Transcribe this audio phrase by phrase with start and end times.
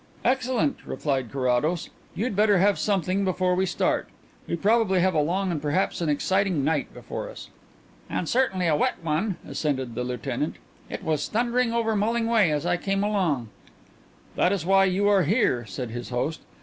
[0.25, 1.91] "Excellent," replied Carrados.
[2.15, 4.09] "You'd better have something before we start.
[4.47, 7.49] We probably have a long and perhaps an exciting night before us."
[8.09, 10.55] "And certainly a wet one," assented the lieutenant.
[10.89, 13.49] "It was thundering over Mulling way as I came along."
[14.35, 16.41] "That is why you are here," said his host.